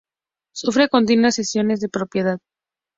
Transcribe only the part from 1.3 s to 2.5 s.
cesiones de propiedad.